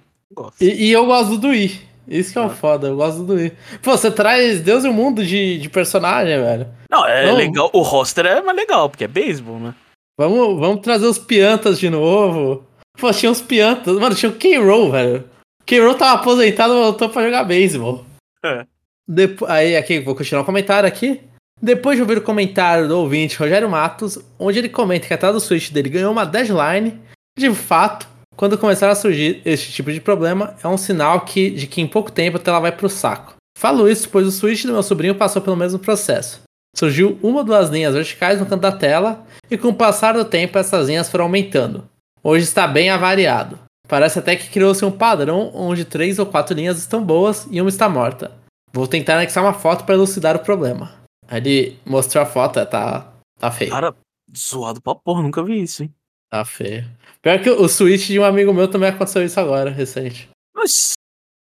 [0.60, 1.80] E, e, eu gosto do Wii.
[2.08, 2.50] Isso que é o ah.
[2.50, 3.54] foda, eu gosto do Wii.
[3.82, 6.68] Pô, você traz Deus e o mundo de, de personagem, velho.
[6.92, 7.70] Não, é legal.
[7.74, 9.74] O roster é mais legal, porque é beisebol, né?
[10.20, 12.66] Vamos, vamos trazer os piantas de novo.
[13.00, 13.98] Pô, tinha os piantas.
[13.98, 15.24] Mano, tinha o K-Roll, velho.
[15.68, 18.06] Quebrou, tava aposentado, voltou pra jogar beisebol.
[18.44, 18.66] É.
[19.06, 21.20] Depois, aí, aqui, vou continuar o comentário aqui.
[21.62, 25.42] Depois de ouvir o comentário do ouvinte Rogério Matos, onde ele comenta que a do
[25.42, 26.98] Switch dele ganhou uma deadline,
[27.38, 31.68] de fato, quando começar a surgir este tipo de problema, é um sinal que, de
[31.68, 33.36] que em pouco tempo a tela vai pro saco.
[33.58, 36.42] Falo isso pois o Switch do meu sobrinho passou pelo mesmo processo.
[36.78, 40.24] Surgiu uma ou duas linhas verticais no canto da tela, e com o passar do
[40.24, 41.90] tempo essas linhas foram aumentando.
[42.24, 43.67] Hoje está bem avariado.
[43.88, 47.70] Parece até que criou-se um padrão onde três ou quatro linhas estão boas e uma
[47.70, 48.32] está morta.
[48.74, 50.94] Vou tentar anexar uma foto para elucidar o problema.
[51.28, 53.72] Aí ele mostrou a foto, tá, tá feio.
[53.72, 53.96] Cara,
[54.36, 55.94] zoado pra porra, nunca vi isso, hein?
[56.30, 56.86] Tá feio.
[57.22, 60.30] Pior que o Switch de um amigo meu também aconteceu isso agora, recente.
[60.56, 60.94] Mas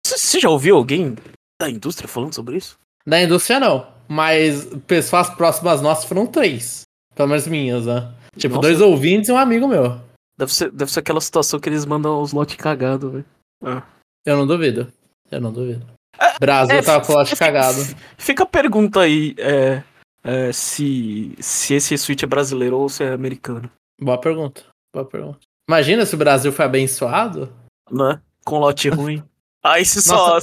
[0.05, 1.15] você já ouviu alguém
[1.61, 2.77] da indústria falando sobre isso?
[3.05, 6.83] Da indústria não, mas pessoas próximas nossas foram três.
[7.15, 8.11] Pelo menos minhas, né?
[8.37, 8.67] Tipo, Nossa.
[8.67, 9.99] dois ouvintes e um amigo meu.
[10.37, 13.25] Deve ser, deve ser aquela situação que eles mandam os lotes cagados, velho.
[13.63, 13.83] Ah.
[14.25, 14.91] Eu não duvido.
[15.31, 15.85] Eu não duvido.
[16.19, 17.79] É, Brasil é, tava com o lote cagado.
[18.17, 19.83] Fica a pergunta aí, é,
[20.23, 23.69] é, se, se esse Switch é brasileiro ou se é americano.
[23.99, 24.63] Boa pergunta.
[24.93, 25.39] Boa pergunta.
[25.69, 27.53] Imagina se o Brasil foi abençoado.
[27.91, 28.21] Né?
[28.45, 29.23] Com lote ruim.
[29.63, 30.37] Aí se só.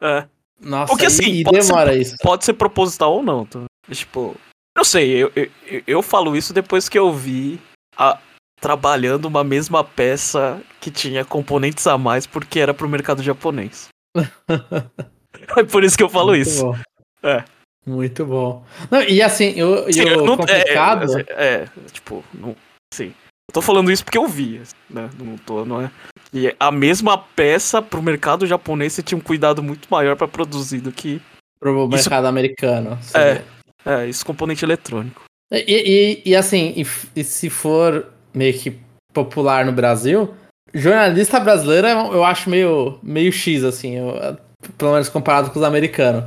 [0.00, 0.28] É.
[0.60, 2.16] Nossa, Porque assim, e, pode demora ser, isso.
[2.22, 3.44] Pode ser proposital ou não.
[3.44, 3.64] Tá?
[3.90, 4.34] Tipo,
[4.76, 5.50] não sei, eu, eu,
[5.86, 7.60] eu falo isso depois que eu vi
[7.96, 8.18] a,
[8.60, 13.88] trabalhando uma mesma peça que tinha componentes a mais porque era pro mercado japonês.
[14.16, 16.64] é por isso que eu falo Muito isso.
[16.64, 16.76] Bom.
[17.22, 17.44] É.
[17.86, 18.64] Muito bom.
[18.90, 21.18] Não, e assim, eu, sim, eu não, complicado...
[21.18, 22.56] É, é, é, tipo, não,
[22.92, 23.14] sim.
[23.48, 25.08] Eu tô falando isso porque eu vi, né?
[25.16, 25.90] Não tô, não é.
[26.34, 30.80] E a mesma peça pro mercado japonês você tinha um cuidado muito maior para produzir
[30.80, 31.22] do que
[31.60, 31.90] pro isso...
[31.90, 32.98] mercado americano.
[33.14, 33.42] É,
[33.84, 35.22] é, isso componente eletrônico.
[35.52, 38.78] E, e, e assim, e, e se for meio que
[39.12, 40.34] popular no Brasil,
[40.74, 44.36] jornalista brasileiro eu acho meio, meio X, assim, eu,
[44.76, 46.24] pelo menos comparado com os americanos,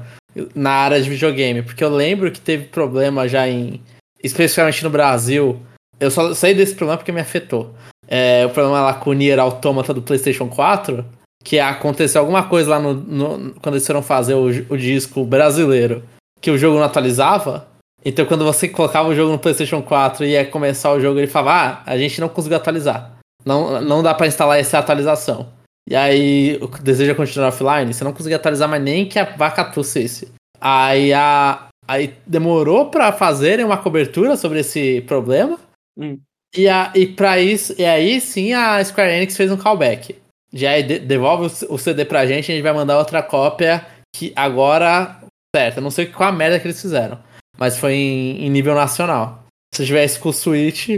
[0.55, 1.61] na área de videogame.
[1.61, 3.81] Porque eu lembro que teve problema já em.
[4.23, 5.59] Especialmente no Brasil.
[5.99, 7.73] Eu só saí desse problema porque me afetou.
[8.07, 11.05] É, o problema lá com o Nier Automata do PlayStation 4.
[11.43, 16.03] Que aconteceu alguma coisa lá no, no quando eles foram fazer o, o disco brasileiro.
[16.41, 17.67] Que o jogo não atualizava.
[18.03, 21.27] Então quando você colocava o jogo no PlayStation 4 e ia começar o jogo, ele
[21.27, 23.17] falava: Ah, a gente não conseguiu atualizar.
[23.45, 25.47] Não, não dá para instalar essa atualização.
[25.89, 30.31] E aí deseja continuar offline, você não conseguia atualizar mais nem que a vaca tossisse.
[30.59, 31.67] Aí a.
[31.87, 35.57] Aí demorou para fazerem uma cobertura sobre esse problema.
[35.97, 36.19] Hum.
[36.55, 40.15] E, a, e para isso, e aí sim a Square Enix fez um callback.
[40.53, 43.85] Já de, devolve o, o CD pra gente, a gente vai mandar outra cópia
[44.15, 45.19] que agora.
[45.55, 47.17] Certo, eu não sei qual a merda que eles fizeram.
[47.59, 49.43] Mas foi em, em nível nacional.
[49.73, 50.89] Se tivesse com o Switch,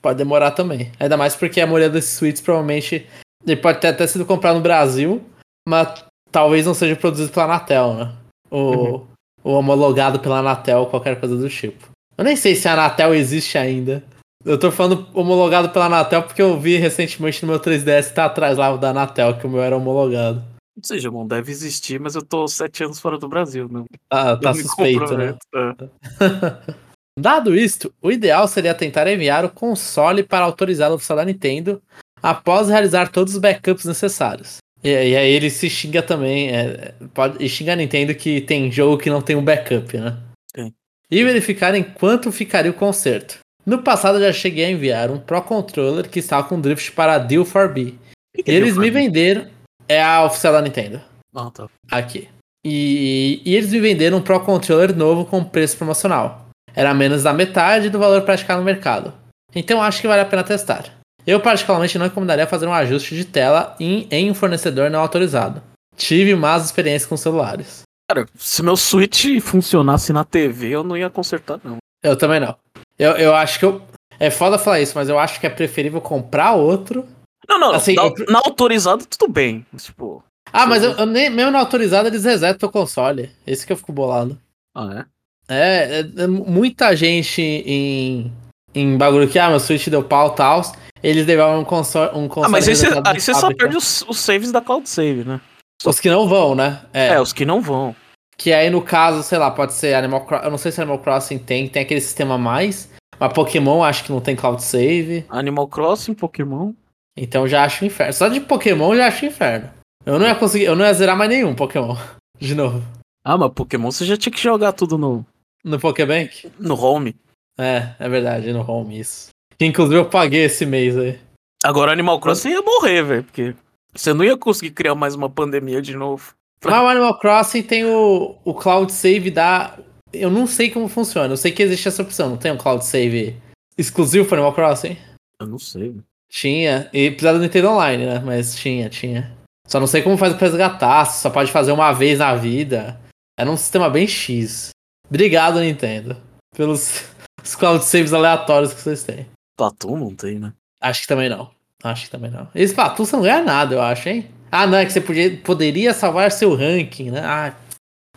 [0.00, 0.90] pode demorar também.
[0.98, 3.06] Ainda mais porque a maioria desses Switches provavelmente.
[3.46, 5.22] Ele pode ter até sido comprado no Brasil,
[5.68, 8.12] mas talvez não seja produzido pela Anatel, né?
[8.50, 9.06] Ou,
[9.44, 11.88] ou homologado pela Anatel, qualquer coisa do tipo.
[12.18, 14.02] Eu nem sei se a Anatel existe ainda.
[14.44, 18.56] Eu tô falando homologado pela Anatel porque eu vi recentemente no meu 3DS tá atrás
[18.56, 20.42] lá da Anatel, que o meu era homologado.
[20.76, 23.86] Não sei, Jamon, deve existir, mas eu tô sete anos fora do Brasil, não.
[24.10, 25.34] Ah, tá suspeito, né?
[25.54, 26.76] é.
[27.18, 31.82] Dado isto, o ideal seria tentar enviar o console para autorizado oficial da Nintendo
[32.22, 34.58] após realizar todos os backups necessários.
[34.84, 38.70] E, e aí ele se xinga também, é, pode, e xinga a Nintendo que tem
[38.70, 40.18] jogo que não tem um backup, né?
[40.54, 40.74] Sim.
[41.10, 43.38] E verificar em quanto ficaria o conserto.
[43.64, 47.18] No passado eu já cheguei a enviar um Pro Controller que estava com drift para
[47.18, 47.94] Deal 4B.
[48.34, 49.55] Que que E eles me venderam.
[49.88, 51.00] É a oficial da Nintendo.
[51.34, 51.68] Ah, tá.
[51.90, 52.28] Aqui.
[52.64, 56.46] E, e eles me venderam um Pro Controller novo com preço promocional.
[56.74, 59.12] Era menos da metade do valor praticado no mercado.
[59.54, 60.84] Então acho que vale a pena testar.
[61.26, 65.62] Eu particularmente não recomendaria fazer um ajuste de tela em, em um fornecedor não autorizado.
[65.96, 67.82] Tive más experiências com celulares.
[68.08, 71.78] Cara, se meu Switch funcionasse na TV, eu não ia consertar, não.
[72.02, 72.54] Eu também não.
[72.98, 73.82] Eu, eu acho que eu.
[74.18, 77.06] É foda falar isso, mas eu acho que é preferível comprar outro.
[77.48, 79.64] Não, não, Assim, na, eu- na autorizada tudo bem.
[79.76, 83.30] Tipo, Ah, mas eu, eu nem, mesmo na autorizada eles resetam o console.
[83.46, 84.38] Esse que eu fico bolado.
[84.74, 85.16] ah, é?
[85.48, 88.32] É, é, é muita gente em,
[88.74, 90.62] em bagulho que, ah, meu Switch deu pau e tal.
[91.02, 92.10] Eles devolvem um console.
[92.18, 94.88] Um Ah, console mas aí você, aí você só perde os, os saves da Cloud
[94.88, 95.40] Save, né?
[95.84, 96.80] Os que não vão, né?
[96.92, 97.94] É, É, os que não vão.
[98.36, 100.44] Que aí no caso, sei lá, pode ser Animal Crossing.
[100.46, 102.90] Eu não sei se Animal Crossing tem, tem aquele sistema a mais.
[103.20, 105.24] Mas Pokémon acho que não tem Cloud Save.
[105.28, 106.72] Animal Crossing, Pokémon.
[107.16, 108.12] Então já acho inferno.
[108.12, 109.70] Só de Pokémon já acho inferno.
[110.04, 111.96] Eu não ia conseguir, eu não ia zerar mais nenhum Pokémon.
[112.38, 112.82] De novo.
[113.24, 115.24] Ah, mas Pokémon você já tinha que jogar tudo no,
[115.64, 116.52] No Pokébank?
[116.60, 117.16] no home.
[117.58, 119.30] É, é verdade, no home isso.
[119.58, 121.18] Que inclusive eu paguei esse mês aí.
[121.64, 123.54] Agora Animal Crossing ia morrer, velho, porque
[123.94, 126.34] você não ia conseguir criar mais uma pandemia de novo.
[126.62, 129.78] Mas o Animal Crossing tem o, o Cloud Save da.
[130.12, 131.32] Eu não sei como funciona.
[131.32, 132.28] Eu sei que existe essa opção.
[132.28, 133.36] Não tem um Cloud Save
[133.78, 134.96] exclusivo para Animal Crossing?
[135.40, 136.04] Eu não sei, velho.
[136.30, 136.88] Tinha.
[136.92, 138.18] E precisava do Nintendo Online, né?
[138.24, 139.34] Mas tinha, tinha.
[139.66, 141.04] Só não sei como faz pra resgatar.
[141.06, 143.00] Só pode fazer uma vez na vida.
[143.38, 144.70] Era um sistema bem X.
[145.08, 146.16] Obrigado, Nintendo.
[146.54, 147.04] Pelos
[147.42, 149.26] os Cloud Saves aleatórios que vocês têm.
[149.56, 150.52] Platum não tem, né?
[150.80, 151.50] Acho que também não.
[151.82, 152.48] Acho que também não.
[152.54, 154.28] Esse Splatoon você não ganha nada, eu acho, hein?
[154.50, 157.20] Ah, não, é que você podia, poderia salvar seu ranking, né?
[157.20, 157.52] Ai,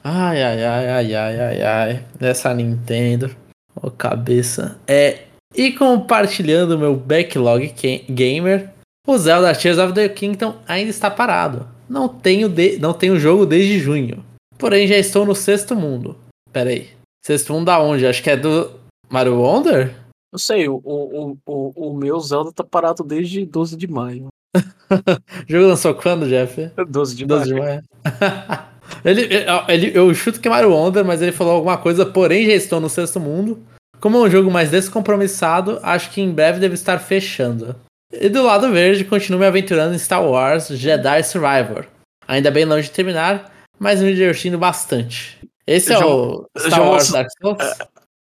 [0.04, 2.06] ai, ai, ai, ai, ai, ai, ai.
[2.19, 3.36] Essa Nintendo.
[3.76, 4.80] Ô, cabeça.
[4.88, 5.26] É.
[5.56, 8.70] E compartilhando meu backlog ga- gamer,
[9.08, 11.68] o Zelda Tears of the Kingdom ainda está parado.
[11.90, 14.24] Não tenho, de, não tenho jogo desde junho.
[14.58, 16.16] Porém, já estou no sexto mundo.
[16.52, 16.90] Pera aí.
[17.26, 18.06] Sexto mundo aonde?
[18.06, 18.72] Acho que é do
[19.10, 19.96] Mario Wonder?
[20.32, 24.28] Eu sei, o, o, o, o meu Zelda tá parado desde 12 de maio.
[24.92, 26.72] O jogo lançou quando, Jeff?
[26.90, 27.64] 12 de 12 de maio.
[27.64, 27.84] maio.
[29.06, 29.30] ele,
[29.68, 32.80] ele, eu chuto que é Mario Wonder, mas ele falou alguma coisa, porém já estou
[32.80, 33.60] no sexto mundo.
[34.00, 37.76] Como é um jogo mais descompromissado, acho que em breve deve estar fechando.
[38.12, 41.86] E do lado verde, continuo me aventurando em Star Wars Jedi Survivor.
[42.28, 45.38] Ainda bem longe de terminar, mas me divertindo bastante.
[45.68, 47.78] Esse é Já- o Star Wars ouço- Dark Souls?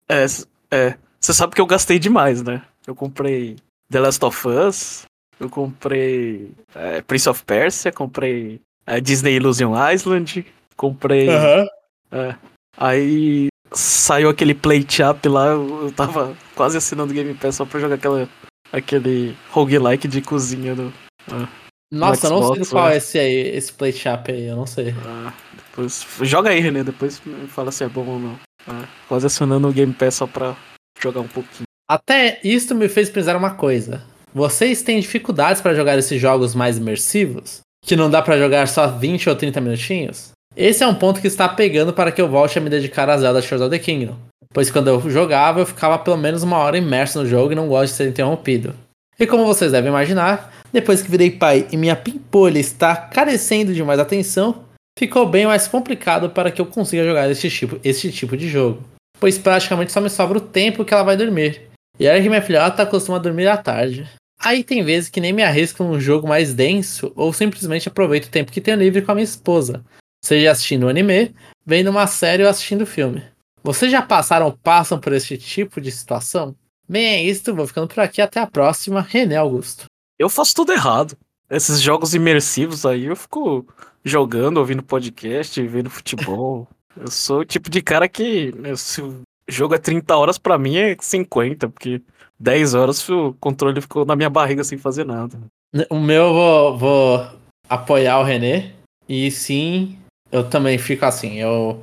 [0.08, 0.94] É, s- é.
[1.20, 2.62] Você sabe que eu gastei demais, né?
[2.86, 3.56] Eu comprei
[3.90, 5.02] The Last of Us,
[5.40, 10.44] eu comprei é, Prince of Persia, comprei é, Disney Illusion Island,
[10.76, 11.28] comprei.
[12.10, 12.34] É,
[12.76, 17.94] aí saiu aquele Plate Up lá, eu tava quase assinando Game Pass só pra jogar
[17.94, 18.28] aquela,
[18.72, 20.92] aquele roguelike de cozinha do.
[21.90, 22.94] Nossa, eu não sei Xbox, qual né?
[22.94, 24.94] é esse aí, esse play shop aí, eu não sei.
[25.06, 28.38] ah, depois, joga aí, René, depois me fala se é bom ou não.
[28.66, 30.56] Ah, quase assinando o Game Pass só pra
[31.00, 31.64] jogar um pouquinho.
[31.88, 34.02] Até isto me fez pensar uma coisa.
[34.34, 37.60] Vocês têm dificuldades para jogar esses jogos mais imersivos?
[37.82, 40.32] Que não dá para jogar só 20 ou 30 minutinhos?
[40.58, 43.16] Esse é um ponto que está pegando para que eu volte a me dedicar a
[43.16, 44.16] Zelda Tears of the Kingdom.
[44.52, 47.68] Pois quando eu jogava, eu ficava pelo menos uma hora imerso no jogo e não
[47.68, 48.74] gosto de ser interrompido.
[49.20, 53.84] E como vocês devem imaginar, depois que virei pai e minha pimpolha está carecendo de
[53.84, 54.64] mais atenção,
[54.98, 58.82] ficou bem mais complicado para que eu consiga jogar este tipo, este tipo de jogo.
[59.20, 61.68] Pois praticamente só me sobra o tempo que ela vai dormir.
[62.00, 64.08] E olha que minha filhota costuma dormir à tarde.
[64.40, 68.30] Aí tem vezes que nem me arrisco num jogo mais denso ou simplesmente aproveito o
[68.30, 69.84] tempo que tenho livre com a minha esposa.
[70.24, 73.22] Seja assistindo anime, vendo uma série ou assistindo filme.
[73.62, 76.54] Vocês já passaram ou passam por esse tipo de situação?
[76.88, 77.54] Bem, é isso.
[77.54, 78.20] Vou ficando por aqui.
[78.20, 79.00] Até a próxima.
[79.00, 79.84] René Augusto.
[80.18, 81.16] Eu faço tudo errado.
[81.50, 83.66] Esses jogos imersivos aí, eu fico
[84.04, 86.68] jogando, ouvindo podcast, vendo futebol.
[86.96, 90.58] eu sou o tipo de cara que, né, se o jogo é 30 horas, pra
[90.58, 92.02] mim é 50, porque
[92.38, 95.38] 10 horas o controle ficou na minha barriga sem fazer nada.
[95.90, 97.26] O meu eu vou, vou
[97.68, 98.74] apoiar o René.
[99.08, 99.98] E sim,
[100.30, 101.38] eu também fico assim.
[101.38, 101.82] Eu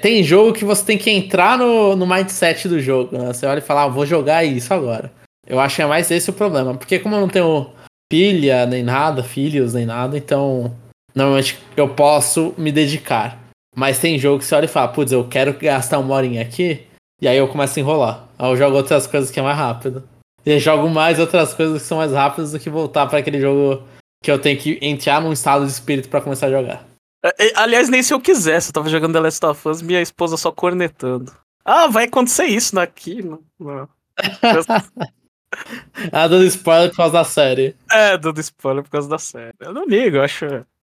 [0.00, 3.18] tem, jogo que você tem que entrar no, no mindset do jogo.
[3.18, 3.26] Né?
[3.26, 5.10] Você olha e fala, ah, vou jogar isso agora.
[5.44, 6.74] Eu acho que é mais esse o problema.
[6.74, 7.68] Porque como eu não tenho
[8.12, 10.72] filha, nem nada, filhos, nem nada, então
[11.14, 13.40] normalmente eu posso me dedicar.
[13.74, 16.82] Mas tem jogo que você olha e fala, putz, eu quero gastar uma horinha aqui,
[17.20, 18.28] e aí eu começo a enrolar.
[18.38, 20.04] Aí eu jogo outras coisas que é mais rápido.
[20.44, 23.82] E jogo mais outras coisas que são mais rápidas do que voltar para aquele jogo
[24.22, 26.91] que eu tenho que entrar num estado de espírito para começar a jogar.
[27.24, 30.02] É, é, aliás, nem se eu quisesse, eu tava jogando The Last of Us, minha
[30.02, 31.32] esposa só cornetando.
[31.64, 33.22] Ah, vai acontecer isso daqui.
[33.22, 33.88] Não, não.
[36.12, 37.76] ah, dando spoiler por causa da série.
[37.90, 39.54] É, dando spoiler por causa da série.
[39.60, 40.44] Eu não ligo, eu acho.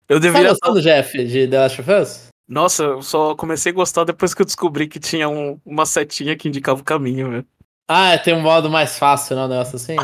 [0.08, 0.48] Eu deveria.
[0.48, 2.28] Você tá gostando, Jeff, de The Last of Us?
[2.48, 6.36] Nossa, eu só comecei a gostar depois que eu descobri que tinha um, uma setinha
[6.36, 7.46] que indicava o caminho, velho.
[7.88, 9.96] Ah, é, tem um modo mais fácil, não, um negócio assim?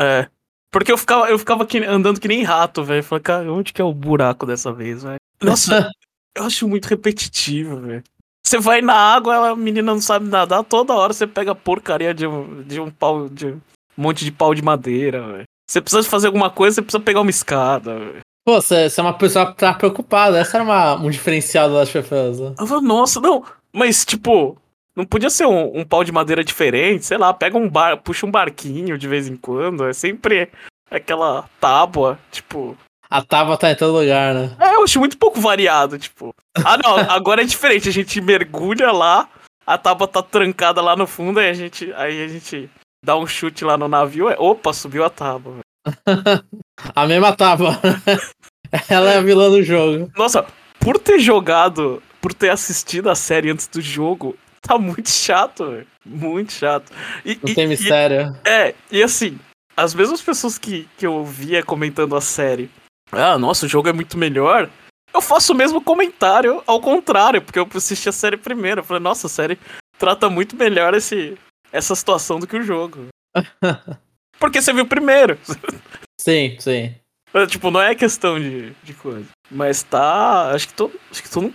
[0.00, 0.28] É.
[0.72, 3.02] Porque eu ficava, eu ficava que, andando que nem rato, velho.
[3.02, 5.20] Falei, cara, onde que é o buraco dessa vez, velho?
[5.42, 5.90] Nossa,
[6.36, 8.02] eu acho muito repetitivo, velho.
[8.44, 12.26] Você vai na água, a menina não sabe nadar, toda hora você pega porcaria de
[12.26, 13.60] um, de um pau, de um
[13.96, 15.44] monte de pau de madeira, velho.
[15.68, 18.20] Você precisa fazer alguma coisa, você precisa pegar uma escada, velho.
[18.44, 20.38] Pô, você, você é uma pessoa que tá preocupada.
[20.38, 22.58] Essa era uma, um diferencial da of Us.
[22.58, 23.44] Eu falo, nossa, não.
[23.72, 24.56] Mas, tipo,
[24.96, 27.06] não podia ser um, um, pau de madeira diferente?
[27.06, 29.84] Sei lá, pega um bar, puxa um barquinho de vez em quando.
[29.84, 30.48] É sempre
[30.90, 32.76] aquela tábua, tipo.
[33.10, 34.56] A tábua tá em todo lugar, né?
[34.60, 36.32] É, eu acho muito pouco variado, tipo.
[36.64, 37.88] Ah, não, agora é diferente.
[37.88, 39.28] A gente mergulha lá,
[39.66, 42.70] a tábua tá trancada lá no fundo, aí a gente, aí a gente
[43.04, 44.28] dá um chute lá no navio.
[44.28, 45.58] É, opa, subiu a tábua.
[46.94, 47.80] a mesma tábua.
[48.88, 50.08] Ela é a vilã do jogo.
[50.16, 50.46] Nossa,
[50.78, 55.86] por ter jogado, por ter assistido a série antes do jogo, tá muito chato, véio.
[56.06, 56.92] Muito chato.
[57.24, 58.36] E, Não e, tem mistério.
[58.44, 59.36] E, é, e assim,
[59.76, 62.70] as mesmas pessoas que, que eu via comentando a série,
[63.12, 64.70] ah, nossa, o jogo é muito melhor.
[65.12, 68.80] Eu faço o mesmo comentário ao contrário, porque eu assisti a série primeiro.
[68.80, 69.58] Eu falei, nossa, a série
[69.98, 71.36] trata muito melhor esse,
[71.72, 73.08] essa situação do que o jogo.
[74.38, 75.38] porque você viu primeiro.
[76.20, 76.94] Sim, sim.
[77.48, 79.28] Tipo, não é questão de, de coisa.
[79.50, 80.50] Mas tá.
[80.52, 80.90] Acho que tô.
[81.10, 81.54] Acho que tô no.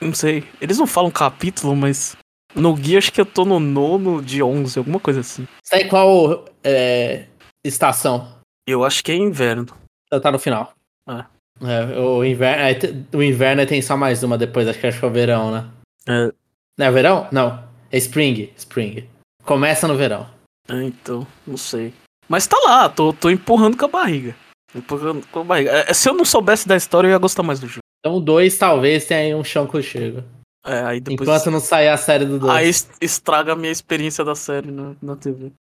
[0.00, 0.44] Não sei.
[0.60, 2.16] Eles não falam capítulo, mas.
[2.54, 5.46] No guia acho que eu tô no nono de 11, alguma coisa assim.
[5.64, 7.26] Sai qual é,
[7.64, 8.38] estação?
[8.66, 9.66] Eu acho que é inverno.
[10.20, 10.72] Tá no final.
[11.08, 11.24] É.
[11.62, 15.08] é o, inverno, o inverno tem só mais uma depois, acho que acho que é
[15.08, 15.70] o verão, né?
[16.08, 16.32] É.
[16.78, 17.28] Não é verão?
[17.30, 17.62] Não.
[17.90, 18.50] É spring.
[18.56, 19.08] Spring.
[19.44, 20.26] Começa no verão.
[20.68, 21.92] É, então, não sei.
[22.28, 24.34] Mas tá lá, tô, tô empurrando com a barriga.
[24.74, 25.70] Empurrando com a barriga.
[25.70, 27.80] É, se eu não soubesse da história, eu ia gostar mais do jogo.
[28.00, 30.24] Então, dois talvez tenha aí um chão que eu chego.
[30.64, 31.28] É, aí depois.
[31.28, 32.52] Enquanto não sair a série do 2.
[32.52, 35.52] Aí estraga a minha experiência da série na, na TV.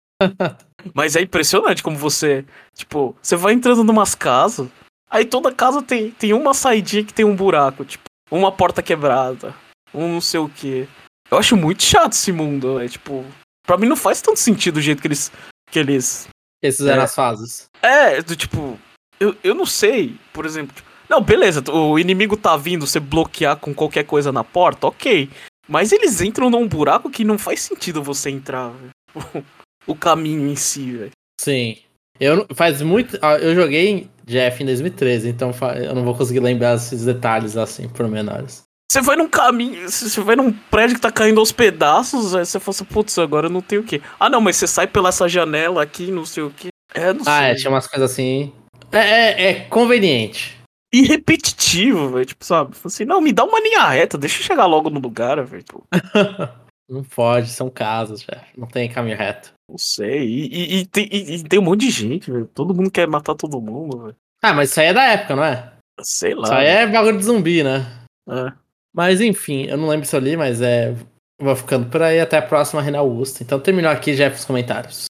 [0.93, 2.45] Mas é impressionante como você.
[2.75, 4.67] Tipo, você vai entrando numas casas,
[5.09, 9.55] aí toda casa tem, tem uma saidinha que tem um buraco, tipo, uma porta quebrada,
[9.93, 10.87] um não sei o que.
[11.31, 13.25] Eu acho muito chato esse mundo, é tipo.
[13.65, 15.31] Pra mim não faz tanto sentido o jeito que eles.
[15.71, 16.27] Que eles.
[16.61, 17.69] Esses eram é, as fases.
[17.81, 18.77] É, do tipo.
[19.19, 20.75] Eu, eu não sei, por exemplo.
[20.75, 25.29] Tipo, não, beleza, o inimigo tá vindo, você bloquear com qualquer coisa na porta, ok.
[25.67, 28.73] Mas eles entram num buraco que não faz sentido você entrar,
[29.87, 31.11] o caminho em si, velho.
[31.39, 31.77] Sim.
[32.19, 33.17] Eu faz muito.
[33.41, 38.63] Eu joguei Jeff em 2013, então eu não vou conseguir lembrar esses detalhes assim, pormenores.
[38.91, 42.59] Você vai num caminho, você vai num prédio que tá caindo aos pedaços, aí você
[42.59, 43.99] fala assim, putz, agora eu não tenho o quê.
[44.19, 46.67] Ah, não, mas você sai pela essa janela aqui, não sei o quê.
[46.93, 48.53] É, não ah, é, tinha umas coisas assim.
[48.91, 50.61] É, é, é conveniente.
[50.93, 52.25] E repetitivo, velho.
[52.25, 52.75] Tipo, sabe?
[52.85, 55.65] Assim, não, me dá uma linha reta, deixa eu chegar logo no lugar, velho.
[56.89, 58.41] não pode, são casas, velho.
[58.57, 59.53] Não tem caminho reto.
[59.69, 60.27] Não sei.
[60.27, 62.45] E, e, e, tem, e, tem um monte de gente, velho.
[62.53, 64.15] Todo mundo quer matar todo mundo, velho.
[64.41, 65.73] Ah, mas isso aí é da época, não é?
[66.01, 66.43] Sei lá.
[66.43, 67.85] Isso aí é bagulho de zumbi, né?
[68.29, 68.53] É.
[68.93, 70.93] Mas enfim, eu não lembro se eu li, mas é.
[71.41, 72.19] Vou ficando por aí.
[72.19, 73.41] Até a próxima, Renan Augusto.
[73.41, 75.05] Então terminou aqui, Jeff, os comentários.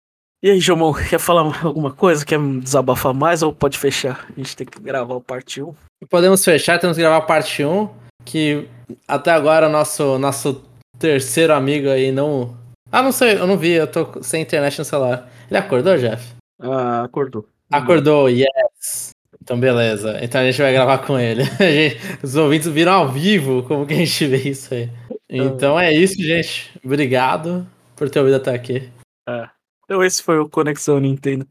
[0.43, 2.25] E aí, Jomon, quer falar alguma coisa?
[2.25, 4.27] Quer desabafar mais ou pode fechar?
[4.29, 5.75] A gente tem que gravar o parte 1.
[6.09, 7.89] Podemos fechar, temos que gravar a parte 1.
[8.25, 8.69] Que
[9.07, 10.63] até agora nosso, nosso
[11.01, 12.55] terceiro amigo aí não
[12.93, 15.31] ah, não sei, eu não vi, eu tô sem internet no celular.
[15.49, 16.35] Ele acordou, Jeff?
[16.61, 17.49] Ah, acordou.
[17.71, 19.11] Acordou, yes.
[19.41, 20.19] Então, beleza.
[20.21, 21.45] Então a gente vai gravar com ele.
[21.61, 24.91] Gente, os ouvintes viram ao vivo como que a gente vê isso aí.
[25.29, 26.77] Então é isso, gente.
[26.85, 28.91] Obrigado por ter ouvido até aqui.
[29.29, 29.49] É.
[29.85, 31.47] Então esse foi o Conexão Nintendo.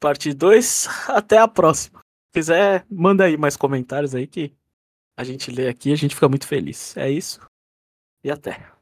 [0.00, 0.88] Parte 2.
[1.08, 2.00] Até a próxima.
[2.00, 4.52] Se quiser, manda aí mais comentários aí que
[5.16, 6.96] a gente lê aqui e a gente fica muito feliz.
[6.96, 7.38] É isso.
[8.24, 8.81] E até.